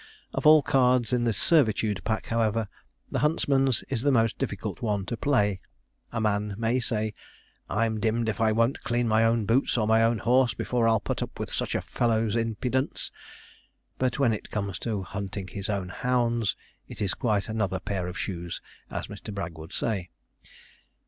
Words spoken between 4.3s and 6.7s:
difficult one to play. A man